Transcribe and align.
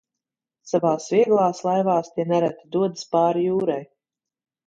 Savās 0.69 1.09
vieglās 1.15 1.59
laivās 1.67 2.09
tie 2.15 2.25
nereti 2.31 2.67
dodas 2.77 3.05
pāri 3.17 3.45
jūrai. 3.51 3.79